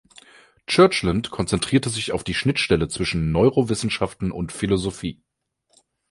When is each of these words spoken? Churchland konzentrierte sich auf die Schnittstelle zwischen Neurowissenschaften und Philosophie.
Churchland 0.65 1.29
konzentrierte 1.29 1.91
sich 1.91 2.11
auf 2.11 2.23
die 2.23 2.33
Schnittstelle 2.33 2.87
zwischen 2.87 3.31
Neurowissenschaften 3.31 4.31
und 4.31 4.51
Philosophie. 4.51 5.21